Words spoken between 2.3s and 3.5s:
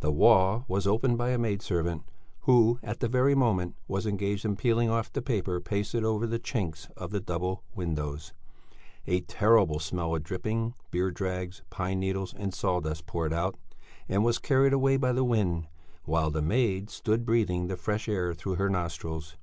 who, at the very